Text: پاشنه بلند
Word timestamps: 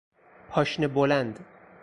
پاشنه 0.49 0.87
بلند 0.87 1.45